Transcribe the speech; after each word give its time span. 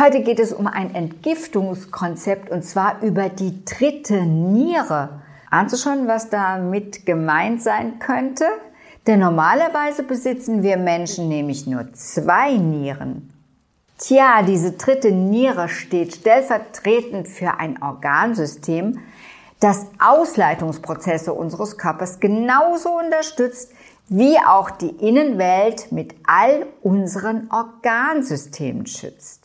Heute 0.00 0.22
geht 0.22 0.38
es 0.38 0.52
um 0.52 0.68
ein 0.68 0.94
Entgiftungskonzept 0.94 2.50
und 2.50 2.62
zwar 2.62 3.02
über 3.02 3.28
die 3.28 3.64
dritte 3.64 4.22
Niere. 4.22 5.22
Ahnst 5.50 5.74
du 5.74 5.76
schon, 5.76 6.06
was 6.06 6.30
damit 6.30 7.04
gemeint 7.04 7.64
sein 7.64 7.98
könnte? 7.98 8.44
Denn 9.08 9.18
normalerweise 9.18 10.04
besitzen 10.04 10.62
wir 10.62 10.76
Menschen 10.76 11.26
nämlich 11.26 11.66
nur 11.66 11.92
zwei 11.94 12.52
Nieren. 12.52 13.32
Tja, 13.98 14.42
diese 14.42 14.70
dritte 14.72 15.10
Niere 15.10 15.68
steht 15.68 16.14
stellvertretend 16.14 17.26
für 17.26 17.58
ein 17.58 17.82
Organsystem, 17.82 19.00
das 19.58 19.86
Ausleitungsprozesse 19.98 21.32
unseres 21.32 21.76
Körpers 21.76 22.20
genauso 22.20 22.90
unterstützt 22.90 23.72
wie 24.06 24.38
auch 24.38 24.70
die 24.70 24.90
Innenwelt 24.90 25.90
mit 25.90 26.14
all 26.24 26.66
unseren 26.82 27.50
Organsystemen 27.50 28.86
schützt. 28.86 29.37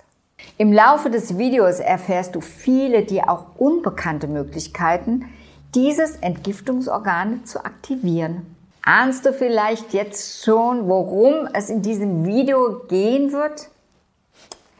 Im 0.57 0.71
Laufe 0.71 1.09
des 1.09 1.37
Videos 1.37 1.79
erfährst 1.79 2.35
du 2.35 2.41
viele 2.41 3.03
dir 3.03 3.29
auch 3.29 3.45
unbekannte 3.57 4.27
Möglichkeiten, 4.27 5.29
dieses 5.75 6.17
Entgiftungsorgan 6.17 7.45
zu 7.45 7.65
aktivieren. 7.65 8.55
Ahnst 8.85 9.25
du 9.25 9.33
vielleicht 9.33 9.93
jetzt 9.93 10.43
schon, 10.43 10.87
worum 10.87 11.47
es 11.53 11.69
in 11.69 11.81
diesem 11.81 12.25
Video 12.25 12.81
gehen 12.87 13.31
wird? 13.31 13.69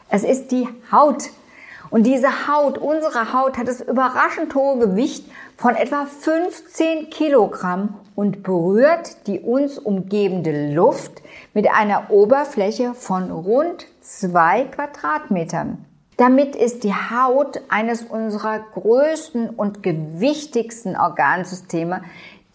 Es 0.08 0.22
ist 0.22 0.52
die 0.52 0.68
Haut. 0.92 1.30
Und 1.90 2.04
diese 2.04 2.48
Haut, 2.48 2.78
unsere 2.78 3.32
Haut, 3.32 3.56
hat 3.56 3.66
das 3.66 3.80
überraschend 3.80 4.54
hohe 4.54 4.78
Gewicht 4.78 5.24
von 5.56 5.76
etwa 5.76 6.06
15 6.06 7.10
Kilogramm 7.10 8.00
und 8.14 8.42
berührt 8.42 9.26
die 9.26 9.40
uns 9.40 9.78
umgebende 9.78 10.72
Luft 10.74 11.22
mit 11.52 11.70
einer 11.70 12.10
Oberfläche 12.10 12.94
von 12.94 13.30
rund 13.30 13.86
zwei 14.00 14.64
Quadratmetern. 14.64 15.84
Damit 16.16 16.54
ist 16.54 16.84
die 16.84 16.94
Haut 16.94 17.60
eines 17.68 18.02
unserer 18.02 18.60
größten 18.60 19.50
und 19.50 19.82
gewichtigsten 19.82 20.96
Organsysteme, 20.96 22.02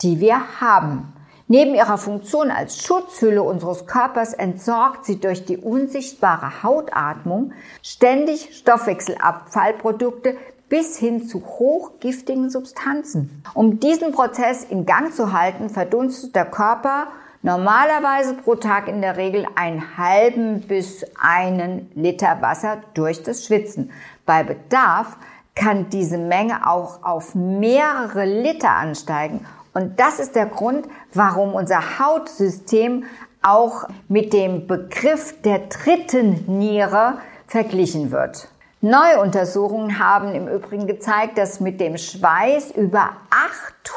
die 0.02 0.20
wir 0.20 0.62
haben. 0.62 1.14
Neben 1.52 1.74
ihrer 1.74 1.98
Funktion 1.98 2.52
als 2.52 2.78
Schutzhülle 2.78 3.42
unseres 3.42 3.88
Körpers 3.88 4.34
entsorgt 4.34 5.06
sie 5.06 5.20
durch 5.20 5.46
die 5.46 5.58
unsichtbare 5.58 6.62
Hautatmung 6.64 7.54
ständig 7.82 8.56
Stoffwechselabfallprodukte 8.56 10.38
bis 10.70 10.98
hin 10.98 11.28
zu 11.28 11.44
hochgiftigen 11.44 12.50
Substanzen. 12.50 13.44
Um 13.54 13.80
diesen 13.80 14.12
Prozess 14.12 14.64
in 14.64 14.86
Gang 14.86 15.14
zu 15.14 15.34
halten, 15.34 15.70
verdunstet 15.70 16.36
der 16.36 16.46
Körper 16.46 17.08
normalerweise 17.42 18.36
pro 18.36 18.56
Tag 18.56 18.88
in 18.88 19.02
der 19.02 19.18
Regel 19.18 19.46
einen 19.56 19.98
halben 19.98 20.62
bis 20.62 21.06
einen 21.20 21.92
Liter 21.96 22.42
Wasser 22.42 22.78
durch 22.94 23.24
das 23.24 23.46
Schwitzen. 23.46 23.92
Bei 24.26 24.44
Bedarf 24.44 25.18
kann 25.56 25.90
diese 25.90 26.18
Menge 26.18 26.68
auch 26.68 27.04
auf 27.04 27.36
mehrere 27.36 28.26
Liter 28.26 28.72
ansteigen. 28.72 29.46
Und 29.74 30.00
das 30.00 30.20
ist 30.20 30.36
der 30.36 30.46
Grund, 30.46 30.88
warum 31.14 31.54
unser 31.54 32.00
Hautsystem 32.00 33.06
auch 33.42 33.88
mit 34.08 34.34
dem 34.34 34.68
Begriff 34.68 35.42
der 35.42 35.60
dritten 35.60 36.60
Niere 36.60 37.20
verglichen 37.48 38.12
wird. 38.12 38.50
Neue 38.82 39.20
Untersuchungen 39.20 40.00
haben 40.00 40.34
im 40.34 40.48
Übrigen 40.48 40.88
gezeigt, 40.88 41.38
dass 41.38 41.60
mit 41.60 41.82
dem 41.82 41.98
Schweiß 41.98 42.72
über 42.72 43.10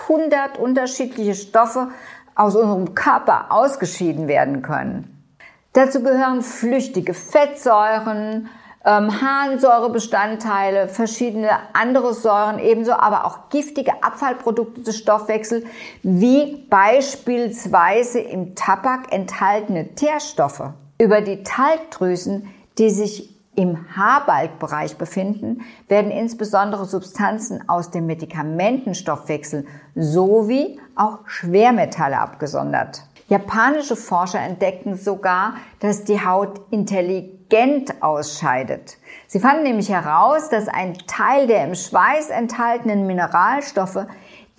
800 0.08 0.58
unterschiedliche 0.58 1.36
Stoffe 1.36 1.88
aus 2.34 2.56
unserem 2.56 2.92
Körper 2.97 3.47
ausgeschieden 3.50 4.27
werden 4.27 4.62
können. 4.62 5.25
Dazu 5.72 6.03
gehören 6.03 6.42
flüchtige 6.42 7.14
Fettsäuren, 7.14 8.48
ähm, 8.84 9.22
Harnsäurebestandteile, 9.22 10.88
verschiedene 10.88 11.50
andere 11.75 12.12
Säuren 12.12 12.58
ebenso, 12.58 12.92
aber 12.92 13.25
auch 13.25 13.50
giftige 13.50 14.03
Abfallprodukte 14.03 14.80
des 14.80 14.98
Stoffwechsels, 14.98 15.64
wie 16.03 16.66
beispielsweise 16.69 18.19
im 18.19 18.56
Tabak 18.56 19.12
enthaltene 19.12 19.94
Teerstoffe. 19.94 20.71
Über 20.98 21.21
die 21.21 21.44
Talgdrüsen, 21.44 22.53
die 22.78 22.91
sich 22.91 23.31
im 23.55 23.87
Haarbalgbereich 23.95 24.97
befinden, 24.97 25.63
werden 25.89 26.11
insbesondere 26.11 26.87
Substanzen 26.87 27.69
aus 27.69 27.91
dem 27.91 28.07
Medikamentenstoffwechsel 28.07 29.67
sowie 29.95 30.81
auch 30.97 31.19
Schwermetalle 31.27 32.19
abgesondert. 32.19 33.05
Japanische 33.29 33.97
Forscher 33.97 34.41
entdeckten 34.41 34.97
sogar, 34.97 35.55
dass 35.81 36.05
die 36.05 36.25
Haut 36.25 36.61
intelligent 36.71 38.03
ausscheidet. 38.03 38.99
Sie 39.27 39.41
fanden 39.41 39.63
nämlich 39.63 39.91
heraus, 39.91 40.49
dass 40.49 40.69
ein 40.69 40.95
Teil 41.07 41.47
der 41.47 41.65
im 41.65 41.75
Schweiß 41.75 42.31
enthaltenen 42.31 43.07
Mineralstoffe, 43.07 44.07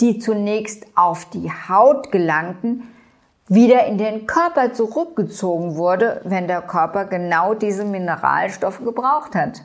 die 0.02 0.20
zunächst 0.20 0.86
auf 0.96 1.25
die 1.25 1.52
Haut 1.52 2.12
gelangten, 2.12 2.88
wieder 3.48 3.86
in 3.86 3.98
den 3.98 4.26
Körper 4.26 4.74
zurückgezogen 4.74 5.76
wurde, 5.76 6.22
wenn 6.24 6.48
der 6.48 6.62
Körper 6.62 7.06
genau 7.06 7.54
diese 7.54 7.86
Mineralstoffe 7.86 8.84
gebraucht 8.84 9.36
hat. 9.36 9.64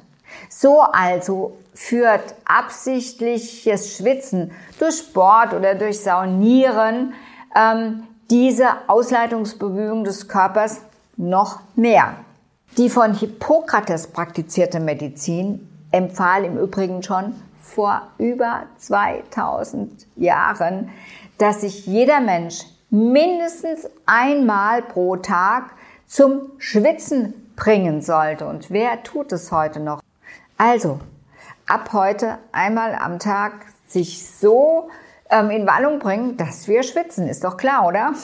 So 0.49 0.81
also 0.81 1.57
führt 1.75 2.35
absichtliches 2.45 3.97
Schwitzen 3.97 4.51
durch 4.79 4.99
Sport 4.99 5.55
oder 5.55 5.75
durch 5.75 6.01
Saunieren 6.01 7.15
ähm, 7.57 8.05
diese 8.31 8.69
Ausleitungsbemühungen 8.89 10.05
des 10.05 10.29
Körpers 10.29 10.81
noch 11.17 11.61
mehr. 11.77 12.17
Die 12.77 12.91
von 12.91 13.15
Hippokrates 13.15 14.09
praktizierte 14.09 14.81
Medizin 14.81 15.69
empfahl 15.91 16.45
im 16.45 16.59
Übrigen 16.59 17.03
schon 17.03 17.35
vor 17.63 18.03
über 18.19 18.65
2000 18.79 20.07
Jahren, 20.17 20.91
dass 21.39 21.63
sich 21.63 21.87
jeder 21.87 22.21
Mensch 22.21 22.65
mindestens 22.91 23.89
einmal 24.07 24.83
pro 24.83 25.17
Tag 25.17 25.71
zum 26.07 26.53
Schwitzen 26.59 27.53
bringen 27.57 28.01
sollte. 28.03 28.47
Und 28.47 28.71
wer 28.71 29.03
tut 29.03 29.33
es 29.33 29.53
heute 29.53 29.81
noch? 29.81 30.01
Also, 30.57 31.01
ab 31.67 31.91
heute 31.93 32.39
einmal 32.53 32.95
am 32.95 33.19
Tag 33.19 33.53
sich 33.87 34.27
so 34.27 34.89
ähm, 35.31 35.51
in 35.51 35.67
Wallung 35.67 35.99
bringen, 35.99 36.37
dass 36.37 36.69
wir 36.69 36.83
schwitzen. 36.83 37.29
Ist 37.29 37.45
doch 37.45 37.57
klar, 37.57 37.87
oder? 37.87 38.15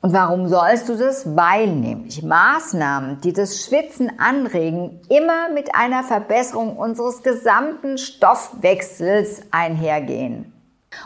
Und 0.00 0.12
warum 0.12 0.48
sollst 0.48 0.88
du 0.88 0.96
das? 0.96 1.34
Weil 1.34 1.66
nämlich 1.66 2.22
Maßnahmen, 2.22 3.20
die 3.22 3.32
das 3.32 3.64
Schwitzen 3.64 4.18
anregen, 4.18 5.00
immer 5.08 5.48
mit 5.48 5.74
einer 5.74 6.02
Verbesserung 6.02 6.76
unseres 6.76 7.22
gesamten 7.22 7.96
Stoffwechsels 7.96 9.42
einhergehen. 9.50 10.53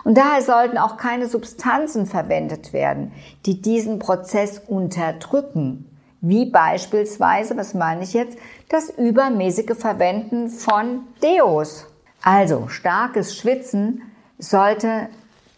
Und 0.05 0.17
daher 0.17 0.43
sollten 0.43 0.79
auch 0.79 0.97
keine 0.97 1.27
Substanzen 1.27 2.07
verwendet 2.07 2.73
werden, 2.73 3.13
die 3.47 3.61
diesen 3.61 3.99
Prozess 3.99 4.61
unterdrücken, 4.67 5.87
wie 6.21 6.47
beispielsweise, 6.47 7.57
was 7.57 7.75
meine 7.75 8.03
ich 8.03 8.13
jetzt, 8.13 8.39
das 8.69 8.91
übermäßige 8.91 9.77
Verwenden 9.77 10.49
von 10.49 11.03
Deos. 11.23 11.87
Also 12.23 12.69
starkes 12.69 13.37
Schwitzen 13.37 14.03
sollte 14.39 15.09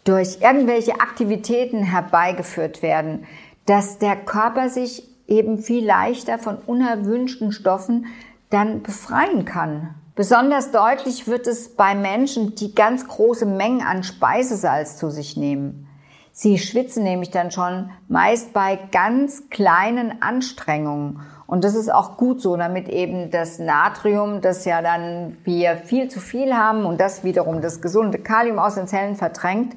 durch 0.03 0.39
irgendwelche 0.41 0.99
Aktivitäten 0.99 1.83
herbeigeführt 1.83 2.81
werden, 2.81 3.25
dass 3.65 3.99
der 3.99 4.15
Körper 4.15 4.69
sich 4.69 5.07
eben 5.27 5.59
viel 5.59 5.85
leichter 5.85 6.37
von 6.37 6.57
unerwünschten 6.57 7.51
Stoffen 7.51 8.07
dann 8.49 8.83
befreien 8.83 9.45
kann. 9.45 9.95
Besonders 10.13 10.71
deutlich 10.71 11.27
wird 11.27 11.47
es 11.47 11.75
bei 11.75 11.95
Menschen, 11.95 12.55
die 12.55 12.75
ganz 12.75 13.07
große 13.07 13.45
Mengen 13.45 13.81
an 13.81 14.03
Speisesalz 14.03 14.97
zu 14.97 15.09
sich 15.09 15.37
nehmen. 15.37 15.87
Sie 16.33 16.59
schwitzen 16.59 17.03
nämlich 17.03 17.31
dann 17.31 17.51
schon 17.51 17.91
meist 18.09 18.51
bei 18.51 18.77
ganz 18.91 19.49
kleinen 19.49 20.21
Anstrengungen. 20.21 21.21
Und 21.47 21.63
das 21.63 21.75
ist 21.75 21.93
auch 21.93 22.17
gut 22.17 22.41
so, 22.41 22.55
damit 22.57 22.89
eben 22.89 23.31
das 23.31 23.59
Natrium, 23.59 24.41
das 24.41 24.65
ja 24.65 24.81
dann 24.81 25.37
wir 25.43 25.77
viel 25.77 26.09
zu 26.09 26.19
viel 26.19 26.53
haben 26.53 26.85
und 26.85 26.99
das 26.99 27.23
wiederum 27.23 27.61
das 27.61 27.81
gesunde 27.81 28.17
Kalium 28.17 28.59
aus 28.59 28.75
den 28.75 28.87
Zellen 28.87 29.15
verdrängt, 29.15 29.75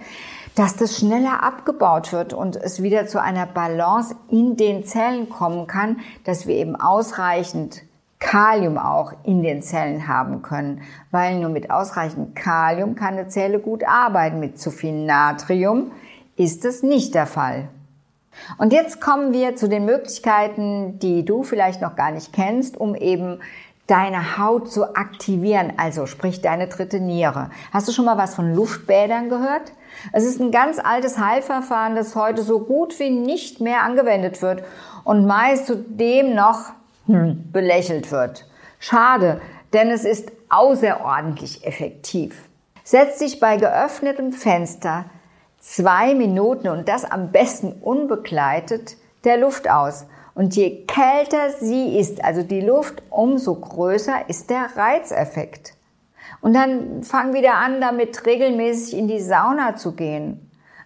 dass 0.54 0.76
das 0.76 0.96
schneller 0.96 1.42
abgebaut 1.42 2.12
wird 2.12 2.32
und 2.32 2.56
es 2.56 2.82
wieder 2.82 3.06
zu 3.06 3.20
einer 3.20 3.46
Balance 3.46 4.14
in 4.30 4.56
den 4.56 4.84
Zellen 4.84 5.28
kommen 5.28 5.66
kann, 5.66 5.98
dass 6.24 6.46
wir 6.46 6.54
eben 6.54 6.76
ausreichend 6.76 7.82
Kalium 8.24 8.78
auch 8.78 9.12
in 9.22 9.42
den 9.42 9.60
Zellen 9.60 10.08
haben 10.08 10.40
können, 10.40 10.80
weil 11.10 11.38
nur 11.38 11.50
mit 11.50 11.70
ausreichend 11.70 12.34
Kalium 12.34 12.94
kann 12.94 13.14
eine 13.14 13.28
Zelle 13.28 13.58
gut 13.60 13.84
arbeiten. 13.86 14.40
Mit 14.40 14.58
zu 14.58 14.70
viel 14.70 15.04
Natrium 15.04 15.92
ist 16.34 16.64
es 16.64 16.82
nicht 16.82 17.14
der 17.14 17.26
Fall. 17.26 17.68
Und 18.56 18.72
jetzt 18.72 19.00
kommen 19.00 19.34
wir 19.34 19.56
zu 19.56 19.68
den 19.68 19.84
Möglichkeiten, 19.84 20.98
die 20.98 21.24
du 21.24 21.42
vielleicht 21.42 21.82
noch 21.82 21.96
gar 21.96 22.10
nicht 22.10 22.32
kennst, 22.32 22.78
um 22.78 22.94
eben 22.94 23.40
deine 23.86 24.38
Haut 24.38 24.72
zu 24.72 24.96
aktivieren, 24.96 25.74
also 25.76 26.06
sprich 26.06 26.40
deine 26.40 26.68
dritte 26.68 27.00
Niere. 27.00 27.50
Hast 27.72 27.86
du 27.86 27.92
schon 27.92 28.06
mal 28.06 28.16
was 28.16 28.34
von 28.34 28.54
Luftbädern 28.54 29.28
gehört? 29.28 29.72
Es 30.12 30.24
ist 30.24 30.40
ein 30.40 30.50
ganz 30.50 30.78
altes 30.82 31.18
Heilverfahren, 31.18 31.94
das 31.94 32.16
heute 32.16 32.42
so 32.42 32.60
gut 32.60 32.98
wie 32.98 33.10
nicht 33.10 33.60
mehr 33.60 33.82
angewendet 33.82 34.40
wird 34.40 34.64
und 35.04 35.26
meist 35.26 35.66
zudem 35.66 36.34
noch 36.34 36.72
belächelt 37.06 38.10
wird. 38.10 38.46
Schade, 38.78 39.40
denn 39.72 39.90
es 39.90 40.04
ist 40.04 40.32
außerordentlich 40.48 41.66
effektiv. 41.66 42.48
Setz 42.84 43.18
dich 43.18 43.40
bei 43.40 43.56
geöffnetem 43.56 44.32
Fenster 44.32 45.06
zwei 45.58 46.14
Minuten 46.14 46.68
und 46.68 46.88
das 46.88 47.04
am 47.04 47.32
besten 47.32 47.72
unbegleitet 47.72 48.96
der 49.24 49.38
Luft 49.38 49.70
aus. 49.70 50.06
Und 50.34 50.56
je 50.56 50.84
kälter 50.84 51.50
sie 51.60 51.98
ist, 51.98 52.22
also 52.24 52.42
die 52.42 52.60
Luft, 52.60 53.02
umso 53.08 53.54
größer 53.54 54.28
ist 54.28 54.50
der 54.50 54.68
Reizeffekt. 54.76 55.74
Und 56.40 56.54
dann 56.54 57.02
fang 57.02 57.32
wieder 57.32 57.54
an, 57.54 57.80
damit 57.80 58.26
regelmäßig 58.26 58.98
in 58.98 59.08
die 59.08 59.20
Sauna 59.20 59.76
zu 59.76 59.92
gehen. 59.92 60.43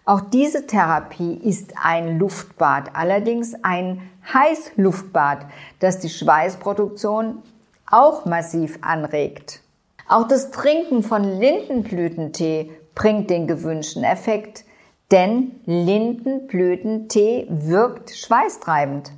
Auch 0.09 0.21
diese 0.21 0.65
Therapie 0.65 1.35
ist 1.35 1.75
ein 1.79 2.17
Luftbad, 2.17 2.95
allerdings 2.95 3.53
ein 3.61 4.01
Heißluftbad, 4.33 5.45
das 5.81 5.99
die 5.99 6.09
Schweißproduktion 6.09 7.43
auch 7.91 8.25
massiv 8.25 8.79
anregt. 8.81 9.61
Auch 10.07 10.27
das 10.27 10.49
Trinken 10.49 11.03
von 11.03 11.23
Lindenblütentee 11.39 12.71
bringt 12.95 13.29
den 13.29 13.45
gewünschten 13.45 14.03
Effekt, 14.03 14.65
denn 15.11 15.51
Lindenblütentee 15.67 17.45
wirkt 17.47 18.09
schweißtreibend. 18.09 19.11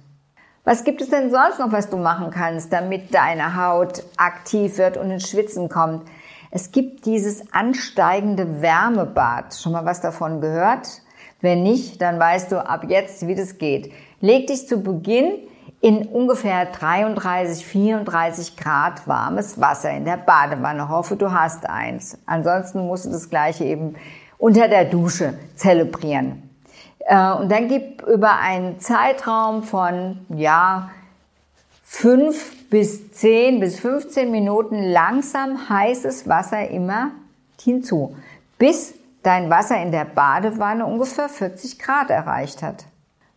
Was 0.66 0.84
gibt 0.84 1.00
es 1.00 1.10
denn 1.10 1.32
sonst 1.32 1.58
noch, 1.58 1.72
was 1.72 1.90
du 1.90 1.96
machen 1.96 2.32
kannst, 2.32 2.74
damit 2.74 3.14
deine 3.14 3.56
Haut 3.56 4.04
aktiv 4.18 4.78
wird 4.78 4.98
und 4.98 5.10
ins 5.10 5.30
Schwitzen 5.30 5.70
kommt? 5.70 6.06
Es 6.54 6.74
gibt 6.74 7.06
dieses 7.06 7.54
ansteigende 7.54 8.62
Wärmebad. 8.62 9.56
Schon 9.56 9.72
mal 9.72 9.86
was 9.86 10.02
davon 10.02 10.42
gehört? 10.42 11.02
Wenn 11.40 11.64
nicht, 11.64 12.02
dann 12.02 12.20
weißt 12.20 12.52
du 12.52 12.64
ab 12.64 12.86
jetzt, 12.90 13.26
wie 13.26 13.36
das 13.36 13.58
geht. 13.58 13.92
Leg 14.20 14.48
dich 14.48 14.68
zu 14.68 14.84
Beginn 14.84 15.32
in 15.80 16.06
ungefähr 16.08 16.66
33, 16.66 17.66
34 17.66 18.58
Grad 18.58 19.08
warmes 19.08 19.60
Wasser 19.60 19.92
in 19.92 20.04
der 20.04 20.18
Badewanne. 20.18 20.90
Hoffe, 20.90 21.16
du 21.16 21.32
hast 21.32 21.68
eins. 21.68 22.18
Ansonsten 22.26 22.86
musst 22.86 23.06
du 23.06 23.10
das 23.10 23.30
gleiche 23.30 23.64
eben 23.64 23.96
unter 24.38 24.68
der 24.68 24.86
Dusche 24.86 25.34
zelebrieren. 25.56 26.50
Äh, 27.00 27.32
und 27.32 27.50
dann 27.50 27.70
gib 27.70 28.04
über 28.04 28.40
einen 28.40 28.80
Zeitraum 28.80 29.64
von, 29.64 30.26
ja, 30.30 30.90
fünf 31.92 32.70
bis 32.70 33.12
zehn 33.12 33.60
bis 33.60 33.82
15 33.82 34.32
Minuten 34.32 34.82
langsam 34.82 35.70
heißes 35.70 36.28
Wasser 36.28 36.70
immer 36.70 37.12
hinzu, 37.62 38.16
bis 38.58 38.94
dein 39.24 39.50
Wasser 39.50 39.80
in 39.82 39.92
der 39.92 40.06
Badewanne 40.06 40.86
ungefähr 40.86 41.28
40 41.28 41.78
Grad 41.78 42.10
erreicht 42.10 42.64
hat. 42.64 42.86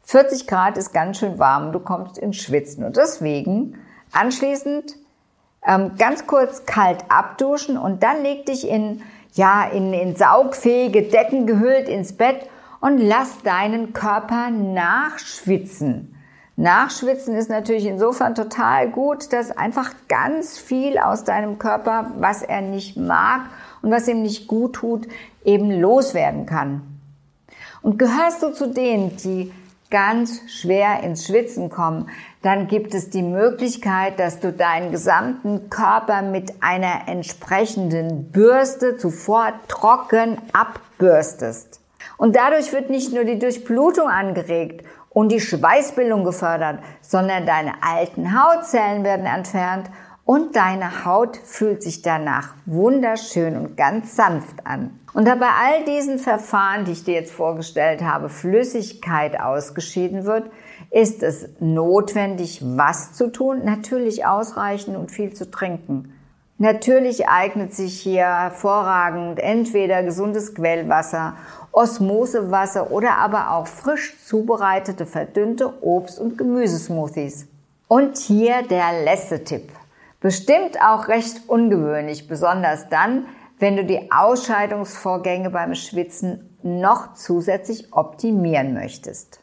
40 0.04 0.46
Grad 0.46 0.78
ist 0.78 0.94
ganz 0.94 1.18
schön 1.18 1.38
warm, 1.40 1.72
du 1.72 1.80
kommst 1.80 2.16
ins 2.16 2.36
Schwitzen. 2.36 2.84
Und 2.84 2.96
deswegen 2.96 3.76
anschließend 4.12 4.94
ähm, 5.66 5.96
ganz 5.98 6.26
kurz 6.28 6.64
kalt 6.64 7.04
abduschen 7.08 7.76
und 7.76 8.04
dann 8.04 8.22
leg 8.22 8.46
dich 8.46 8.68
in, 8.68 9.02
ja, 9.32 9.64
in, 9.64 9.92
in 9.92 10.14
saugfähige 10.14 11.02
Decken 11.02 11.46
gehüllt 11.46 11.88
ins 11.88 12.16
Bett 12.16 12.48
und 12.80 12.98
lass 12.98 13.42
deinen 13.42 13.92
Körper 13.92 14.50
nachschwitzen. 14.50 16.13
Nachschwitzen 16.56 17.34
ist 17.34 17.50
natürlich 17.50 17.86
insofern 17.86 18.34
total 18.34 18.88
gut, 18.88 19.32
dass 19.32 19.56
einfach 19.56 19.92
ganz 20.08 20.56
viel 20.56 20.98
aus 20.98 21.24
deinem 21.24 21.58
Körper, 21.58 22.12
was 22.18 22.42
er 22.42 22.60
nicht 22.60 22.96
mag 22.96 23.42
und 23.82 23.90
was 23.90 24.06
ihm 24.06 24.22
nicht 24.22 24.46
gut 24.46 24.74
tut, 24.74 25.08
eben 25.44 25.70
loswerden 25.70 26.46
kann. 26.46 26.82
Und 27.82 27.98
gehörst 27.98 28.42
du 28.42 28.52
zu 28.52 28.68
denen, 28.68 29.16
die 29.16 29.52
ganz 29.90 30.40
schwer 30.48 31.02
ins 31.02 31.26
Schwitzen 31.26 31.70
kommen, 31.70 32.08
dann 32.42 32.68
gibt 32.68 32.94
es 32.94 33.10
die 33.10 33.22
Möglichkeit, 33.22 34.18
dass 34.18 34.40
du 34.40 34.52
deinen 34.52 34.90
gesamten 34.90 35.70
Körper 35.70 36.22
mit 36.22 36.62
einer 36.62 37.08
entsprechenden 37.08 38.30
Bürste 38.30 38.96
zuvor 38.96 39.52
trocken 39.68 40.38
abbürstest. 40.52 41.80
Und 42.16 42.36
dadurch 42.36 42.72
wird 42.72 42.90
nicht 42.90 43.12
nur 43.12 43.24
die 43.24 43.38
Durchblutung 43.38 44.08
angeregt 44.08 44.84
und 45.14 45.32
die 45.32 45.40
Schweißbildung 45.40 46.24
gefördert, 46.24 46.80
sondern 47.00 47.46
deine 47.46 47.72
alten 47.82 48.38
Hautzellen 48.38 49.04
werden 49.04 49.24
entfernt 49.24 49.88
und 50.26 50.56
deine 50.56 51.04
Haut 51.04 51.36
fühlt 51.36 51.82
sich 51.82 52.02
danach 52.02 52.54
wunderschön 52.66 53.56
und 53.56 53.76
ganz 53.76 54.16
sanft 54.16 54.66
an. 54.66 54.98
Und 55.12 55.28
da 55.28 55.34
bei 55.34 55.46
all 55.46 55.84
diesen 55.84 56.18
Verfahren, 56.18 56.84
die 56.84 56.92
ich 56.92 57.04
dir 57.04 57.14
jetzt 57.14 57.32
vorgestellt 57.32 58.02
habe, 58.02 58.28
Flüssigkeit 58.28 59.38
ausgeschieden 59.38 60.24
wird, 60.24 60.50
ist 60.90 61.22
es 61.22 61.48
notwendig, 61.60 62.62
was 62.64 63.12
zu 63.12 63.30
tun? 63.30 63.64
Natürlich 63.64 64.26
ausreichend 64.26 64.96
und 64.96 65.10
viel 65.10 65.34
zu 65.34 65.50
trinken. 65.50 66.13
Natürlich 66.58 67.28
eignet 67.28 67.74
sich 67.74 68.00
hier 68.00 68.26
hervorragend 68.26 69.40
entweder 69.40 70.04
gesundes 70.04 70.54
Quellwasser, 70.54 71.34
Osmosewasser 71.72 72.92
oder 72.92 73.16
aber 73.16 73.50
auch 73.50 73.66
frisch 73.66 74.16
zubereitete 74.24 75.04
verdünnte 75.04 75.82
Obst- 75.82 76.20
und 76.20 76.38
Gemüsesmoothies. 76.38 77.48
Und 77.88 78.18
hier 78.18 78.62
der 78.62 79.04
letzte 79.04 79.42
Tipp. 79.42 79.72
Bestimmt 80.20 80.80
auch 80.80 81.08
recht 81.08 81.48
ungewöhnlich, 81.48 82.28
besonders 82.28 82.88
dann, 82.88 83.26
wenn 83.58 83.76
du 83.76 83.84
die 83.84 84.10
Ausscheidungsvorgänge 84.12 85.50
beim 85.50 85.74
Schwitzen 85.74 86.56
noch 86.62 87.14
zusätzlich 87.14 87.92
optimieren 87.92 88.74
möchtest. 88.74 89.40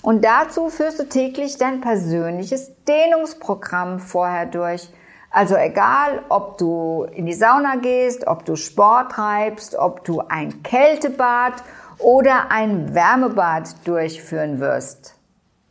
Und 0.00 0.24
dazu 0.24 0.70
führst 0.70 1.00
du 1.00 1.08
täglich 1.08 1.58
dein 1.58 1.80
persönliches 1.80 2.70
Dehnungsprogramm 2.88 3.98
vorher 3.98 4.46
durch. 4.46 4.88
Also 5.32 5.56
egal, 5.56 6.22
ob 6.28 6.58
du 6.58 7.06
in 7.10 7.24
die 7.24 7.32
Sauna 7.32 7.76
gehst, 7.76 8.26
ob 8.26 8.44
du 8.44 8.54
Sport 8.54 9.12
treibst, 9.12 9.74
ob 9.74 10.04
du 10.04 10.20
ein 10.20 10.62
Kältebad 10.62 11.54
oder 11.98 12.50
ein 12.50 12.94
Wärmebad 12.94 13.74
durchführen 13.86 14.60
wirst. 14.60 15.14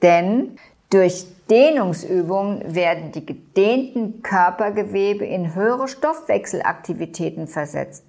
Denn 0.02 0.58
durch 0.90 1.26
Dehnungsübungen 1.50 2.74
werden 2.74 3.12
die 3.12 3.26
gedehnten 3.26 4.24
Körpergewebe 4.24 5.26
in 5.26 5.54
höhere 5.54 5.88
Stoffwechselaktivitäten 5.88 7.48
versetzt, 7.48 8.06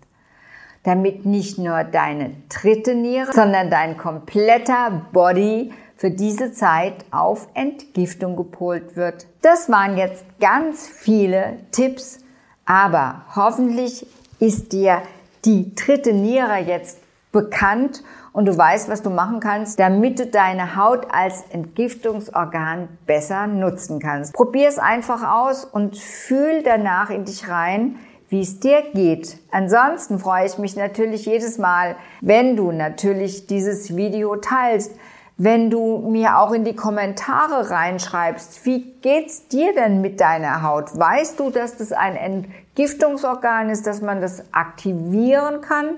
damit 0.84 1.26
nicht 1.26 1.58
nur 1.58 1.84
deine 1.84 2.30
dritte 2.48 2.94
Niere, 2.94 3.32
sondern 3.32 3.68
dein 3.68 3.98
kompletter 3.98 5.02
Body 5.12 5.72
für 6.02 6.10
diese 6.10 6.50
Zeit 6.50 7.04
auf 7.12 7.46
Entgiftung 7.54 8.34
gepolt 8.34 8.96
wird. 8.96 9.28
Das 9.40 9.70
waren 9.70 9.96
jetzt 9.96 10.24
ganz 10.40 10.88
viele 10.88 11.58
Tipps, 11.70 12.18
aber 12.66 13.22
hoffentlich 13.36 14.04
ist 14.40 14.72
dir 14.72 15.02
die 15.44 15.76
dritte 15.76 16.12
Niere 16.12 16.58
jetzt 16.58 16.98
bekannt 17.30 18.02
und 18.32 18.46
du 18.46 18.58
weißt, 18.58 18.88
was 18.88 19.02
du 19.02 19.10
machen 19.10 19.38
kannst, 19.38 19.78
damit 19.78 20.18
du 20.18 20.26
deine 20.26 20.74
Haut 20.74 21.06
als 21.08 21.44
Entgiftungsorgan 21.50 22.88
besser 23.06 23.46
nutzen 23.46 24.00
kannst. 24.00 24.34
Probier 24.34 24.68
es 24.68 24.80
einfach 24.80 25.22
aus 25.22 25.64
und 25.64 25.96
fühl 25.96 26.64
danach 26.64 27.10
in 27.10 27.26
dich 27.26 27.48
rein, 27.48 27.94
wie 28.28 28.40
es 28.40 28.58
dir 28.58 28.82
geht. 28.92 29.38
Ansonsten 29.52 30.18
freue 30.18 30.46
ich 30.46 30.58
mich 30.58 30.74
natürlich 30.74 31.26
jedes 31.26 31.58
Mal, 31.58 31.94
wenn 32.20 32.56
du 32.56 32.72
natürlich 32.72 33.46
dieses 33.46 33.94
Video 33.94 34.34
teilst, 34.34 34.90
wenn 35.36 35.70
du 35.70 35.98
mir 36.10 36.38
auch 36.38 36.52
in 36.52 36.64
die 36.64 36.76
Kommentare 36.76 37.70
reinschreibst, 37.70 38.64
wie 38.64 38.92
geht's 39.00 39.48
dir 39.48 39.74
denn 39.74 40.00
mit 40.00 40.20
deiner 40.20 40.62
Haut? 40.62 40.96
Weißt 40.96 41.40
du, 41.40 41.50
dass 41.50 41.76
das 41.76 41.92
ein 41.92 42.16
Entgiftungsorgan 42.16 43.70
ist, 43.70 43.86
dass 43.86 44.02
man 44.02 44.20
das 44.20 44.44
aktivieren 44.52 45.60
kann? 45.60 45.96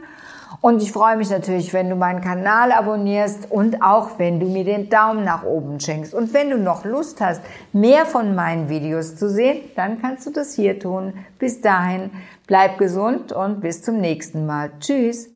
Und 0.60 0.82
ich 0.82 0.92
freue 0.92 1.16
mich 1.18 1.28
natürlich, 1.28 1.74
wenn 1.74 1.90
du 1.90 1.96
meinen 1.96 2.22
Kanal 2.22 2.72
abonnierst 2.72 3.50
und 3.50 3.82
auch 3.82 4.18
wenn 4.18 4.40
du 4.40 4.46
mir 4.46 4.64
den 4.64 4.88
Daumen 4.88 5.22
nach 5.24 5.44
oben 5.44 5.78
schenkst. 5.78 6.14
Und 6.14 6.32
wenn 6.32 6.48
du 6.48 6.56
noch 6.56 6.86
Lust 6.86 7.20
hast, 7.20 7.42
mehr 7.74 8.06
von 8.06 8.34
meinen 8.34 8.70
Videos 8.70 9.16
zu 9.16 9.28
sehen, 9.28 9.58
dann 9.76 10.00
kannst 10.00 10.26
du 10.26 10.30
das 10.30 10.54
hier 10.54 10.78
tun. 10.78 11.12
Bis 11.38 11.60
dahin, 11.60 12.10
bleib 12.46 12.78
gesund 12.78 13.30
und 13.30 13.60
bis 13.60 13.82
zum 13.82 14.00
nächsten 14.00 14.46
Mal. 14.46 14.70
Tschüss. 14.80 15.28